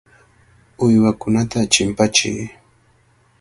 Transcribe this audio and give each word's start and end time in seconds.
Uywakunata 0.85 1.59
chimpachiy. 1.73 2.41